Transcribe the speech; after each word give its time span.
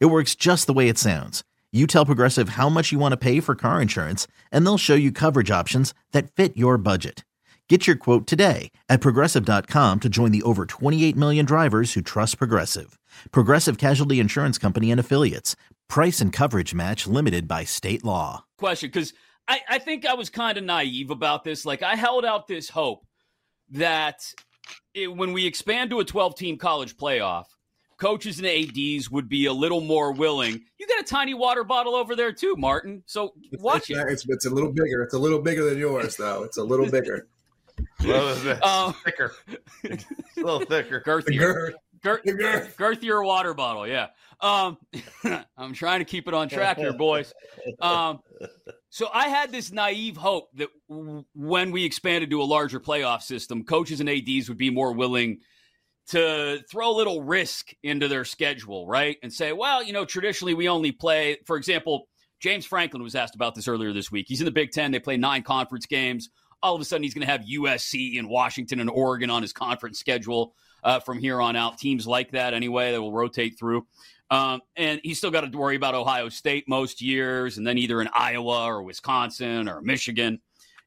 It 0.00 0.06
works 0.06 0.34
just 0.34 0.66
the 0.66 0.72
way 0.72 0.88
it 0.88 0.98
sounds. 0.98 1.42
You 1.72 1.86
tell 1.86 2.06
Progressive 2.06 2.50
how 2.50 2.68
much 2.68 2.92
you 2.92 2.98
want 2.98 3.12
to 3.12 3.16
pay 3.16 3.40
for 3.40 3.54
car 3.54 3.80
insurance, 3.80 4.26
and 4.50 4.64
they'll 4.66 4.78
show 4.78 4.94
you 4.94 5.10
coverage 5.10 5.50
options 5.50 5.94
that 6.12 6.30
fit 6.30 6.56
your 6.56 6.76
budget. 6.76 7.24
Get 7.68 7.86
your 7.86 7.96
quote 7.96 8.26
today 8.26 8.70
at 8.90 9.00
progressive.com 9.00 10.00
to 10.00 10.08
join 10.10 10.30
the 10.30 10.42
over 10.42 10.66
28 10.66 11.16
million 11.16 11.46
drivers 11.46 11.94
who 11.94 12.02
trust 12.02 12.36
Progressive. 12.36 12.98
Progressive 13.30 13.78
Casualty 13.78 14.20
Insurance 14.20 14.58
Company 14.58 14.90
and 14.90 15.00
Affiliates. 15.00 15.56
Price 15.88 16.20
and 16.20 16.34
coverage 16.34 16.74
match 16.74 17.06
limited 17.06 17.48
by 17.48 17.64
state 17.64 18.04
law. 18.04 18.44
Question 18.58 18.90
because 18.90 19.14
I, 19.48 19.60
I 19.70 19.78
think 19.78 20.04
I 20.04 20.12
was 20.12 20.28
kind 20.28 20.58
of 20.58 20.64
naive 20.64 21.10
about 21.10 21.44
this. 21.44 21.64
Like, 21.64 21.82
I 21.82 21.96
held 21.96 22.26
out 22.26 22.46
this 22.46 22.68
hope 22.68 23.06
that 23.70 24.20
it, 24.92 25.14
when 25.14 25.32
we 25.32 25.46
expand 25.46 25.88
to 25.90 26.00
a 26.00 26.04
12 26.04 26.36
team 26.36 26.58
college 26.58 26.98
playoff, 26.98 27.46
coaches 28.02 28.40
and 28.40 28.48
ADs 28.48 29.12
would 29.12 29.28
be 29.28 29.46
a 29.46 29.52
little 29.52 29.80
more 29.80 30.10
willing. 30.10 30.60
You 30.76 30.88
got 30.88 31.00
a 31.00 31.04
tiny 31.04 31.34
water 31.34 31.62
bottle 31.62 31.94
over 31.94 32.16
there 32.16 32.32
too, 32.32 32.56
Martin. 32.58 33.04
So 33.06 33.32
watch 33.60 33.90
it's, 33.90 34.00
it. 34.00 34.06
It's, 34.08 34.28
it's, 34.28 34.46
a 34.46 34.50
little 34.50 34.72
bigger. 34.72 35.04
It's 35.04 35.14
a 35.14 35.18
little 35.18 35.38
bigger 35.38 35.64
than 35.64 35.78
yours, 35.78 36.16
though. 36.16 36.42
It's 36.42 36.56
a 36.56 36.64
little 36.64 36.90
bigger. 36.90 37.28
well, 38.04 38.62
um, 38.64 38.94
thicker. 39.04 39.32
a 39.84 39.98
little 40.36 40.64
thicker. 40.64 41.00
Girthier. 41.06 41.74
Girth, 42.02 42.24
girth. 42.24 42.76
Girthier 42.76 43.24
water 43.24 43.54
bottle, 43.54 43.86
yeah. 43.86 44.08
Um, 44.40 44.78
I'm 45.56 45.72
trying 45.72 46.00
to 46.00 46.04
keep 46.04 46.26
it 46.26 46.34
on 46.34 46.48
track 46.48 46.78
here, 46.78 46.92
boys. 46.92 47.32
Um, 47.80 48.18
so 48.90 49.08
I 49.14 49.28
had 49.28 49.52
this 49.52 49.70
naive 49.70 50.16
hope 50.16 50.48
that 50.56 50.70
w- 50.88 51.24
when 51.36 51.70
we 51.70 51.84
expanded 51.84 52.30
to 52.30 52.42
a 52.42 52.44
larger 52.44 52.80
playoff 52.80 53.22
system, 53.22 53.62
coaches 53.62 54.00
and 54.00 54.10
ADs 54.10 54.48
would 54.48 54.58
be 54.58 54.70
more 54.70 54.92
willing– 54.92 55.38
to 56.08 56.60
throw 56.70 56.90
a 56.90 56.96
little 56.96 57.22
risk 57.22 57.72
into 57.82 58.08
their 58.08 58.24
schedule, 58.24 58.86
right? 58.86 59.16
And 59.22 59.32
say, 59.32 59.52
well, 59.52 59.82
you 59.82 59.92
know, 59.92 60.04
traditionally 60.04 60.54
we 60.54 60.68
only 60.68 60.92
play, 60.92 61.38
for 61.46 61.56
example, 61.56 62.08
James 62.40 62.66
Franklin 62.66 63.02
was 63.02 63.14
asked 63.14 63.34
about 63.34 63.54
this 63.54 63.68
earlier 63.68 63.92
this 63.92 64.10
week. 64.10 64.26
He's 64.28 64.40
in 64.40 64.44
the 64.44 64.50
Big 64.50 64.72
Ten. 64.72 64.90
They 64.90 64.98
play 64.98 65.16
nine 65.16 65.42
conference 65.42 65.86
games. 65.86 66.28
All 66.60 66.74
of 66.74 66.80
a 66.80 66.84
sudden, 66.84 67.02
he's 67.02 67.14
going 67.14 67.26
to 67.26 67.32
have 67.32 67.42
USC 67.42 68.18
and 68.18 68.28
Washington 68.28 68.80
and 68.80 68.90
Oregon 68.90 69.30
on 69.30 69.42
his 69.42 69.52
conference 69.52 69.98
schedule 69.98 70.54
uh, 70.82 71.00
from 71.00 71.18
here 71.18 71.40
on 71.40 71.56
out. 71.56 71.78
Teams 71.78 72.06
like 72.06 72.32
that, 72.32 72.52
anyway, 72.52 72.92
that 72.92 73.00
will 73.00 73.12
rotate 73.12 73.58
through. 73.58 73.86
Um, 74.30 74.60
and 74.76 75.00
he's 75.04 75.18
still 75.18 75.30
got 75.30 75.42
to 75.42 75.58
worry 75.58 75.76
about 75.76 75.94
Ohio 75.94 76.28
State 76.28 76.68
most 76.68 77.02
years, 77.02 77.58
and 77.58 77.66
then 77.66 77.78
either 77.78 78.00
in 78.00 78.08
Iowa 78.12 78.64
or 78.64 78.82
Wisconsin 78.82 79.68
or 79.68 79.80
Michigan. 79.80 80.40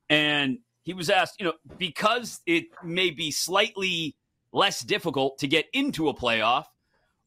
And 0.09 0.59
he 0.83 0.93
was 0.93 1.09
asked, 1.09 1.35
you 1.39 1.45
know, 1.45 1.53
because 1.77 2.41
it 2.45 2.65
may 2.83 3.11
be 3.11 3.31
slightly 3.31 4.15
less 4.55 4.81
difficult 4.81 5.37
to 5.39 5.47
get 5.47 5.65
into 5.73 6.09
a 6.09 6.15
playoff? 6.15 6.65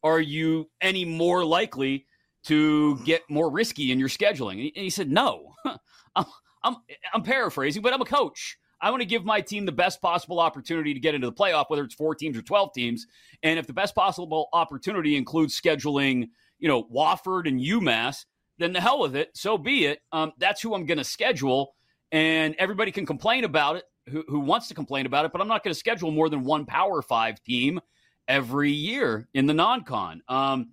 Are 0.03 0.21
you 0.21 0.71
any 0.81 1.05
more 1.05 1.45
likely 1.45 2.07
to 2.45 2.97
get 3.05 3.23
more 3.29 3.51
risky 3.51 3.93
in 3.93 3.99
your 3.99 4.09
scheduling? 4.09 4.73
And 4.75 4.83
he 4.83 4.91
said, 4.91 5.11
No. 5.11 5.55
I'm, 6.17 6.25
I'm, 6.65 6.77
I'm 7.13 7.23
paraphrasing, 7.23 7.83
but 7.83 7.93
I'm 7.93 8.01
a 8.03 8.07
coach. 8.07 8.59
I 8.81 8.91
want 8.91 9.03
to 9.03 9.07
give 9.07 9.25
my 9.25 9.41
team 9.41 9.67
the 9.67 9.73
best 9.73 10.01
possible 10.01 10.41
opportunity 10.41 10.95
to 10.95 11.01
get 11.01 11.15
into 11.15 11.27
the 11.27 11.33
playoff, 11.33 11.67
whether 11.69 11.83
it's 11.83 11.95
four 11.95 12.15
teams 12.15 12.37
or 12.37 12.43
12 12.43 12.73
teams. 12.73 13.07
And 13.43 13.59
if 13.59 13.67
the 13.67 13.73
best 13.73 13.95
possible 13.95 14.49
opportunity 14.53 15.17
includes 15.17 15.61
scheduling, 15.61 16.29
you 16.59 16.69
know, 16.69 16.85
Wofford 16.85 17.49
and 17.49 17.61
UMass, 17.61 18.25
then 18.59 18.73
the 18.73 18.81
hell 18.81 19.01
with 19.01 19.17
it. 19.17 19.31
So 19.35 19.59
be 19.59 19.87
it. 19.87 20.01
Um, 20.13 20.33
that's 20.39 20.61
who 20.61 20.75
I'm 20.75 20.87
going 20.87 20.99
to 20.99 21.05
schedule. 21.05 21.75
And 22.13 22.55
everybody 22.59 22.93
can 22.93 23.05
complain 23.05 23.45
about 23.45 23.77
it 23.77 23.85
who, 24.09 24.41
wants 24.41 24.69
to 24.69 24.75
complain 24.75 25.07
about 25.07 25.25
it, 25.25 25.33
but 25.33 25.41
I'm 25.41 25.49
not 25.49 25.63
going 25.65 25.73
to 25.73 25.79
schedule 25.79 26.11
more 26.11 26.29
than 26.29 26.45
one 26.45 26.65
Power 26.65 27.03
Five 27.03 27.43
team 27.43 27.81
every 28.27 28.71
year 28.71 29.29
in 29.35 29.47
the 29.47 29.55
non-con. 29.55 30.23
Um, 30.29 30.71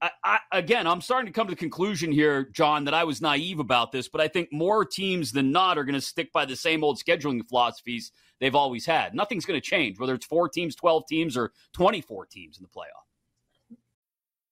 I, 0.00 0.10
I, 0.22 0.38
again, 0.52 0.86
I'm 0.86 1.00
starting 1.00 1.26
to 1.26 1.32
come 1.32 1.48
to 1.48 1.52
the 1.52 1.56
conclusion 1.56 2.12
here, 2.12 2.48
John, 2.52 2.84
that 2.84 2.94
I 2.94 3.04
was 3.04 3.20
naive 3.20 3.58
about 3.58 3.90
this, 3.90 4.08
but 4.08 4.20
I 4.20 4.28
think 4.28 4.52
more 4.52 4.84
teams 4.84 5.32
than 5.32 5.50
not 5.50 5.76
are 5.76 5.84
going 5.84 5.94
to 5.94 6.00
stick 6.00 6.32
by 6.32 6.44
the 6.44 6.54
same 6.54 6.84
old 6.84 7.00
scheduling 7.00 7.44
philosophies 7.46 8.12
they've 8.40 8.54
always 8.54 8.86
had. 8.86 9.14
Nothing's 9.14 9.44
going 9.44 9.60
to 9.60 9.66
change, 9.66 9.98
whether 9.98 10.14
it's 10.14 10.26
four 10.26 10.48
teams, 10.48 10.76
12 10.76 11.04
teams, 11.08 11.36
or 11.36 11.52
24 11.72 12.26
teams 12.26 12.58
in 12.58 12.62
the 12.62 12.68
playoff. 12.68 13.07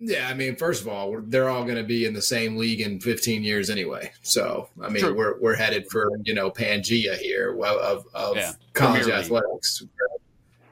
Yeah, 0.00 0.28
I 0.28 0.34
mean, 0.34 0.56
first 0.56 0.82
of 0.82 0.88
all, 0.88 1.20
they're 1.22 1.48
all 1.48 1.64
going 1.64 1.76
to 1.76 1.84
be 1.84 2.04
in 2.04 2.14
the 2.14 2.22
same 2.22 2.56
league 2.56 2.80
in 2.80 3.00
15 3.00 3.44
years 3.44 3.70
anyway. 3.70 4.10
So, 4.22 4.68
I 4.82 4.88
mean, 4.88 5.02
True. 5.02 5.14
we're 5.14 5.40
we're 5.40 5.54
headed 5.54 5.86
for 5.90 6.10
you 6.24 6.34
know 6.34 6.50
Pangea 6.50 7.16
here 7.16 7.56
of 7.62 8.04
of 8.12 8.36
yeah. 8.36 8.52
college 8.72 9.02
Premier 9.02 9.18
athletics. 9.18 9.80
League. 9.80 9.90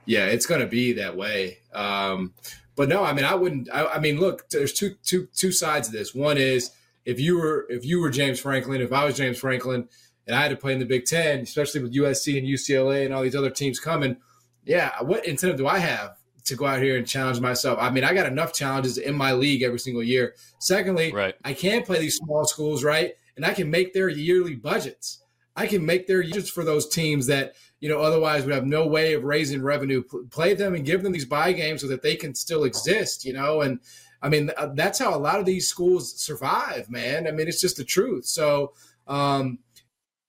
Yeah, 0.05 0.27
it's 0.27 0.47
going 0.47 0.61
to 0.61 0.67
be 0.67 0.95
that 0.95 1.17
way. 1.17 1.59
Um, 1.73 2.35
but 2.75 2.89
no, 2.89 3.05
I 3.05 3.13
mean, 3.13 3.25
I 3.25 3.35
wouldn't. 3.35 3.69
I, 3.73 3.87
I, 3.87 3.99
mean, 4.01 4.19
look, 4.19 4.49
there's 4.51 4.73
two 4.73 4.97
two 5.05 5.29
two 5.35 5.53
sides 5.53 5.89
of 5.89 5.95
this. 5.95 6.15
One 6.15 6.37
is 6.37 6.73
if 7.05 7.21
you 7.21 7.39
were 7.39 7.67
if 7.69 7.85
you 7.85 8.01
were 8.01 8.11
James 8.11 8.41
Franklin, 8.41 8.81
if 8.81 8.93
I 8.93 9.05
was 9.05 9.17
James 9.17 9.39
Franklin, 9.39 9.89
and 10.27 10.35
I 10.35 10.43
had 10.43 10.51
to 10.51 10.57
play 10.57 10.73
in 10.73 10.81
the 10.81 10.85
Big 10.85 11.05
Ten, 11.05 11.41
especially 11.41 11.83
with 11.83 11.95
USC 11.95 12.39
and 12.39 12.47
UCLA 12.47 13.05
and 13.05 13.15
all 13.15 13.23
these 13.23 13.37
other 13.37 13.51
teams 13.51 13.79
coming. 13.79 14.17
Yeah, 14.65 14.91
what 15.03 15.27
incentive 15.27 15.59
do 15.59 15.67
I 15.67 15.79
have 15.79 16.17
to 16.45 16.57
go 16.57 16.67
out 16.67 16.83
here 16.83 16.97
and 16.97 17.07
challenge 17.07 17.41
myself. 17.41 17.79
I 17.81 17.91
mean, 17.91 18.05
I 18.05 18.15
got 18.15 18.27
enough 18.27 18.53
challenges 18.53 18.99
in 18.99 19.15
my 19.15 19.33
league 19.33 19.63
every 19.63 19.79
single 19.79 20.03
year. 20.03 20.35
Secondly, 20.59 21.13
right. 21.13 21.35
I 21.45 21.53
can 21.53 21.83
play 21.83 22.01
these 22.01 22.17
small 22.17 22.45
schools, 22.45 22.83
right? 22.83 23.13
And 23.37 23.47
I 23.47 23.55
can 23.55 23.71
make 23.71 23.93
their 23.93 24.09
yearly 24.09 24.55
budgets. 24.55 25.23
I 25.55 25.67
can 25.67 25.85
make 25.85 26.07
their 26.07 26.23
budgets 26.23 26.51
for 26.51 26.65
those 26.65 26.89
teams 26.89 27.27
that, 27.27 27.55
you 27.81 27.89
know, 27.89 28.01
otherwise 28.01 28.45
would 28.45 28.55
have 28.55 28.67
no 28.67 28.87
way 28.87 29.15
of 29.15 29.25
raising 29.25 29.63
revenue. 29.63 30.03
Play 30.31 30.55
them 30.55 30.75
and 30.75 30.85
give 30.85 31.03
them 31.03 31.13
these 31.13 31.25
buy 31.25 31.53
games 31.53 31.83
so 31.83 31.89
that 31.89 32.03
they 32.03 32.17
can 32.17 32.35
still 32.35 32.65
exist, 32.65 33.25
you 33.25 33.33
know? 33.33 33.61
And 33.61 33.81
I 34.21 34.29
mean, 34.29 34.51
uh, 34.57 34.71
that's 34.75 34.99
how 34.99 35.15
a 35.15 35.19
lot 35.19 35.41
of 35.41 35.47
these 35.47 35.69
schools 35.69 36.21
survive, 36.21 36.91
man. 36.91 37.27
I 37.27 37.31
mean, 37.31 37.49
it's 37.49 37.61
just 37.61 37.77
the 37.77 37.85
truth. 37.85 38.27
So, 38.27 38.73
um, 39.07 39.59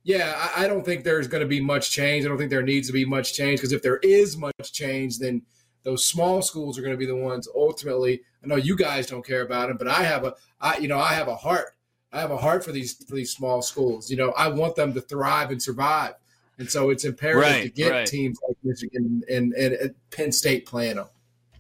yeah, 0.04 0.34
I, 0.36 0.66
I 0.66 0.68
don't 0.68 0.84
think 0.84 1.04
there's 1.04 1.28
going 1.28 1.44
to 1.44 1.48
be 1.48 1.62
much 1.62 1.92
change. 1.92 2.26
I 2.26 2.28
don't 2.28 2.38
think 2.38 2.50
there 2.50 2.62
needs 2.62 2.88
to 2.88 2.94
be 2.94 3.06
much 3.06 3.34
change 3.34 3.60
because 3.60 3.72
if 3.72 3.82
there 3.82 4.00
is 4.04 4.38
much 4.38 4.72
change, 4.72 5.18
then– 5.18 5.42
those 5.84 6.06
small 6.06 6.42
schools 6.42 6.78
are 6.78 6.82
going 6.82 6.94
to 6.94 6.98
be 6.98 7.06
the 7.06 7.16
ones 7.16 7.48
ultimately. 7.54 8.22
I 8.44 8.48
know 8.48 8.56
you 8.56 8.76
guys 8.76 9.08
don't 9.08 9.26
care 9.26 9.42
about 9.42 9.68
them, 9.68 9.78
but 9.78 9.88
I 9.88 10.04
have 10.04 10.24
a, 10.24 10.36
I 10.60 10.78
you 10.78 10.88
know, 10.88 11.00
I 11.00 11.14
have 11.14 11.28
a 11.28 11.36
heart. 11.36 11.76
I 12.12 12.20
have 12.20 12.32
a 12.32 12.38
heart 12.38 12.64
for 12.64 12.72
these 12.72 12.94
for 13.06 13.16
these 13.16 13.32
small 13.32 13.62
schools. 13.62 14.10
You 14.10 14.18
know, 14.18 14.32
I 14.32 14.48
want 14.48 14.76
them 14.76 14.94
to 14.94 15.02
thrive 15.02 15.50
and 15.52 15.62
survive, 15.62 16.14
and 16.58 16.70
so 16.70 16.90
it's 16.90 17.06
imperative 17.06 17.42
right, 17.42 17.64
to 17.64 17.70
get 17.70 17.92
right. 17.92 18.08
teams 18.08 18.40
like 18.48 18.58
Michigan 18.64 19.24
and, 19.28 19.54
and, 19.54 19.74
and 19.74 19.96
Penn 20.12 20.32
State 20.32 20.66
playing 20.66 20.98
them. 20.98 21.08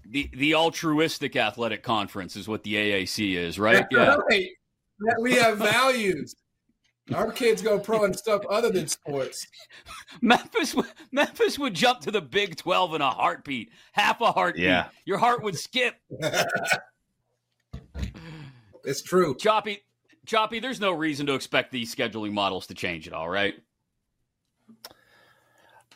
The 0.06 0.30
the 0.34 0.54
altruistic 0.54 1.36
athletic 1.36 1.81
conference 1.81 2.36
is 2.36 2.48
what 2.48 2.64
the 2.64 2.76
AAC 2.76 3.36
is, 3.36 3.58
right? 3.58 3.86
Yeah, 3.90 4.18
right. 4.30 4.50
we 5.19 5.34
have 5.34 5.58
values. 5.58 6.36
Our 7.14 7.32
kids 7.32 7.62
go 7.62 7.78
pro 7.80 8.06
in 8.06 8.14
stuff 8.14 8.44
other 8.50 8.70
than 8.70 8.88
sports. 8.88 9.46
Memphis, 10.22 10.74
Memphis 11.12 11.60
would 11.60 11.74
jump 11.74 12.00
to 12.02 12.12
the 12.12 12.22
Big 12.22 12.56
Twelve 12.56 12.94
in 12.96 13.02
a 13.02 13.10
heartbeat, 13.10 13.72
half 13.92 14.22
a 14.22 14.32
heartbeat. 14.32 14.64
Yeah. 14.64 14.88
Your 15.06 15.18
heart 15.18 15.44
would 15.44 15.58
skip. 15.58 15.96
it's 18.86 19.02
true. 19.02 19.36
Choppy, 19.36 19.80
Choppy. 20.26 20.60
There's 20.60 20.80
no 20.80 20.94
reason 20.94 21.26
to 21.26 21.34
expect 21.34 21.72
these 21.72 21.94
scheduling 21.94 22.32
models 22.32 22.68
to 22.68 22.74
change 22.74 23.06
at 23.08 23.14
all, 23.14 23.28
right? 23.28 23.56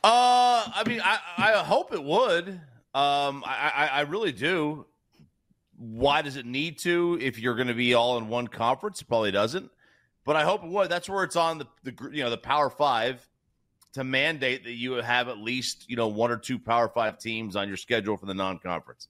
Uh, 0.03 0.67
I 0.73 0.83
mean, 0.85 1.01
I, 1.01 1.19
I 1.37 1.51
hope 1.63 1.93
it 1.93 2.03
would. 2.03 2.49
Um, 2.93 3.43
I, 3.45 3.71
I, 3.75 3.87
I 3.93 4.01
really 4.01 4.31
do. 4.33 4.85
why 5.77 6.21
does 6.21 6.35
it 6.35 6.45
need 6.45 6.79
to? 6.79 7.17
If 7.21 7.39
you're 7.39 7.55
going 7.55 7.67
to 7.67 7.73
be 7.73 7.93
all 7.93 8.17
in 8.17 8.27
one 8.27 8.47
conference, 8.47 9.01
it 9.01 9.07
probably 9.07 9.31
doesn't. 9.31 9.71
But 10.27 10.35
I 10.35 10.43
hope 10.43 10.61
it 10.65 10.69
would. 10.69 10.89
That's 10.89 11.07
where 11.07 11.23
it's 11.23 11.37
on 11.37 11.57
the, 11.57 11.67
the 11.83 12.09
you 12.11 12.21
know 12.21 12.29
the 12.29 12.37
Power 12.37 12.69
Five 12.69 13.25
to 13.93 14.03
mandate 14.03 14.65
that 14.65 14.73
you 14.73 14.95
have 14.95 15.29
at 15.29 15.37
least 15.37 15.89
you 15.89 15.95
know 15.95 16.09
one 16.09 16.31
or 16.31 16.37
two 16.37 16.59
Power 16.59 16.89
Five 16.89 17.17
teams 17.17 17.55
on 17.55 17.69
your 17.69 17.77
schedule 17.77 18.17
for 18.17 18.25
the 18.25 18.33
non-conference, 18.33 19.07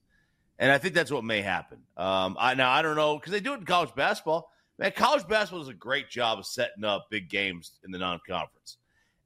and 0.60 0.70
I 0.70 0.78
think 0.78 0.94
that's 0.94 1.10
what 1.10 1.24
may 1.24 1.42
happen. 1.42 1.78
Um, 1.96 2.36
I 2.38 2.54
now 2.54 2.70
I 2.70 2.82
don't 2.82 2.94
know 2.94 3.16
because 3.16 3.32
they 3.32 3.40
do 3.40 3.52
it 3.52 3.58
in 3.58 3.64
college 3.64 3.92
basketball. 3.96 4.52
Man, 4.78 4.92
college 4.92 5.26
basketball 5.26 5.58
does 5.58 5.68
a 5.68 5.74
great 5.74 6.08
job 6.08 6.38
of 6.38 6.46
setting 6.46 6.84
up 6.84 7.08
big 7.10 7.28
games 7.28 7.72
in 7.84 7.90
the 7.90 7.98
non-conference, 7.98 8.76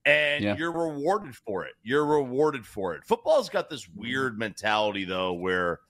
and 0.07 0.43
yeah. 0.43 0.57
you're 0.57 0.73
rewarded 0.73 1.37
for 1.37 1.67
it. 1.67 1.75
You're 1.83 2.07
rewarded 2.07 2.67
for 2.67 2.95
it. 2.95 3.05
Football's 3.05 3.51
got 3.51 3.69
this 3.69 3.87
weird 3.87 4.39
mentality 4.39 5.05
though, 5.05 5.35
where 5.35 5.81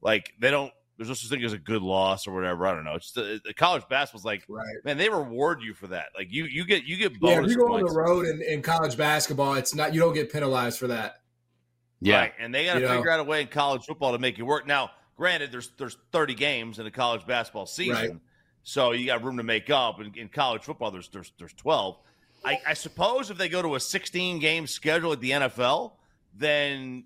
like 0.00 0.34
they 0.40 0.50
don't 0.50 0.72
there's 0.96 1.08
no 1.08 1.14
such 1.14 1.30
thing 1.30 1.42
as 1.44 1.52
a 1.52 1.58
good 1.58 1.82
loss 1.82 2.26
or 2.26 2.34
whatever. 2.34 2.66
I 2.66 2.74
don't 2.74 2.84
know. 2.84 2.94
It's 2.94 3.06
just 3.06 3.14
the, 3.14 3.40
the 3.44 3.54
college 3.54 3.82
basketball's 3.88 4.24
like, 4.24 4.44
right. 4.48 4.64
man, 4.84 4.98
they 4.98 5.08
reward 5.08 5.62
you 5.62 5.74
for 5.74 5.86
that. 5.88 6.06
Like 6.16 6.32
you, 6.32 6.44
you 6.44 6.64
get, 6.64 6.84
you 6.84 6.96
get 6.96 7.18
bonus. 7.18 7.36
Yeah, 7.36 7.44
if 7.44 7.50
you 7.50 7.56
go 7.56 7.74
on 7.74 7.84
the 7.84 7.92
road 7.92 8.26
in, 8.26 8.42
in 8.42 8.62
college 8.62 8.96
basketball, 8.96 9.54
it's 9.54 9.74
not 9.74 9.94
you 9.94 10.00
don't 10.00 10.14
get 10.14 10.32
penalized 10.32 10.78
for 10.78 10.86
that. 10.88 11.22
Yeah, 12.00 12.18
right. 12.18 12.32
and 12.38 12.52
they 12.52 12.66
got 12.66 12.74
to 12.74 12.80
figure 12.80 13.04
know? 13.04 13.10
out 13.10 13.20
a 13.20 13.24
way 13.24 13.42
in 13.42 13.46
college 13.46 13.84
football 13.84 14.12
to 14.12 14.18
make 14.18 14.38
it 14.38 14.42
work. 14.42 14.66
Now, 14.66 14.90
granted, 15.16 15.52
there's 15.52 15.70
there's 15.78 15.96
30 16.10 16.34
games 16.34 16.78
in 16.80 16.86
a 16.86 16.90
college 16.90 17.24
basketball 17.26 17.64
season, 17.64 17.94
right. 17.94 18.10
so 18.64 18.90
you 18.90 19.06
got 19.06 19.22
room 19.22 19.36
to 19.36 19.44
make 19.44 19.70
up. 19.70 20.00
In, 20.00 20.12
in 20.16 20.28
college 20.28 20.62
football, 20.62 20.90
there's 20.90 21.08
there's 21.08 21.32
there's 21.38 21.52
12. 21.52 21.96
I, 22.44 22.58
I 22.66 22.74
suppose 22.74 23.30
if 23.30 23.38
they 23.38 23.48
go 23.48 23.62
to 23.62 23.76
a 23.76 23.80
16 23.80 24.40
game 24.40 24.66
schedule 24.66 25.12
at 25.12 25.20
the 25.20 25.30
NFL, 25.30 25.92
then 26.34 27.04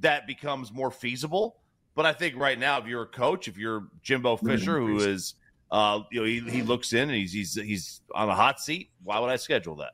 that 0.00 0.26
becomes 0.26 0.72
more 0.72 0.90
feasible. 0.90 1.58
But 1.94 2.06
I 2.06 2.12
think 2.12 2.36
right 2.36 2.58
now, 2.58 2.78
if 2.78 2.86
you're 2.86 3.02
a 3.02 3.06
coach, 3.06 3.46
if 3.46 3.56
you're 3.56 3.86
Jimbo 4.02 4.36
Fisher, 4.36 4.78
who 4.78 4.98
is, 4.98 5.34
uh, 5.70 6.00
you 6.10 6.20
know, 6.20 6.26
he, 6.26 6.40
he 6.40 6.62
looks 6.62 6.92
in 6.92 7.02
and 7.02 7.12
he's 7.12 7.32
he's 7.32 7.54
he's 7.54 8.00
on 8.14 8.28
a 8.28 8.34
hot 8.34 8.60
seat. 8.60 8.90
Why 9.02 9.20
would 9.20 9.30
I 9.30 9.36
schedule 9.36 9.76
that? 9.76 9.92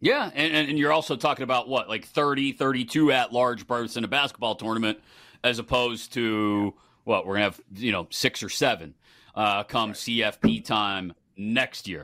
Yeah, 0.00 0.30
and, 0.34 0.68
and 0.68 0.78
you're 0.78 0.92
also 0.92 1.16
talking 1.16 1.44
about 1.44 1.66
what, 1.66 1.88
like 1.88 2.04
30, 2.04 2.52
32 2.52 3.10
at 3.10 3.32
large 3.32 3.66
berths 3.66 3.96
in 3.96 4.04
a 4.04 4.08
basketball 4.08 4.54
tournament, 4.54 4.98
as 5.42 5.58
opposed 5.58 6.12
to 6.12 6.74
what 7.04 7.26
we're 7.26 7.34
gonna 7.34 7.44
have, 7.44 7.60
you 7.74 7.90
know, 7.92 8.06
six 8.10 8.42
or 8.42 8.50
seven 8.50 8.94
uh, 9.34 9.64
come 9.64 9.90
right. 9.90 9.96
CFP 9.96 10.64
time 10.64 11.14
next 11.36 11.88
year. 11.88 11.92